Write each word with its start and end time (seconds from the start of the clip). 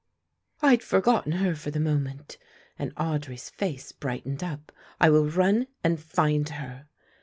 "I 0.63 0.71
had 0.71 0.81
forgotten 0.81 1.33
her 1.33 1.53
for 1.53 1.69
the 1.69 1.79
moment," 1.79 2.39
and 2.79 2.91
Audry's 2.95 3.51
face 3.51 3.91
brightened 3.91 4.43
up. 4.43 4.71
"I 4.99 5.11
will 5.11 5.29
run 5.29 5.67
and 5.83 5.99
find 5.99 6.49
her." 6.49 6.87